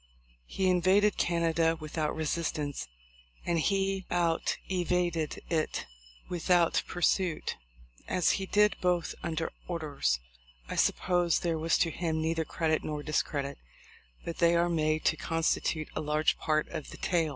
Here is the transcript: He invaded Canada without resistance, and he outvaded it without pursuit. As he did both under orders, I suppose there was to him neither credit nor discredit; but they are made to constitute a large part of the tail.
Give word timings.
He 0.47 0.67
invaded 0.67 1.17
Canada 1.17 1.75
without 1.79 2.15
resistance, 2.15 2.87
and 3.45 3.59
he 3.59 4.07
outvaded 4.09 5.41
it 5.47 5.85
without 6.27 6.81
pursuit. 6.87 7.55
As 8.07 8.31
he 8.31 8.47
did 8.47 8.75
both 8.81 9.13
under 9.21 9.51
orders, 9.67 10.19
I 10.67 10.75
suppose 10.75 11.41
there 11.41 11.59
was 11.59 11.77
to 11.77 11.91
him 11.91 12.19
neither 12.19 12.45
credit 12.45 12.83
nor 12.83 13.03
discredit; 13.03 13.59
but 14.25 14.39
they 14.39 14.55
are 14.55 14.69
made 14.69 15.05
to 15.05 15.17
constitute 15.17 15.89
a 15.95 16.01
large 16.01 16.35
part 16.39 16.67
of 16.69 16.89
the 16.89 16.97
tail. 16.97 17.29